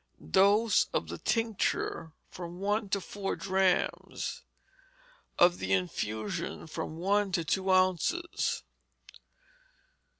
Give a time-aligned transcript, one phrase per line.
[0.31, 4.41] Dose, of the tincture, from one to four drachms;
[5.37, 8.63] of the infusion, from one to two ounces.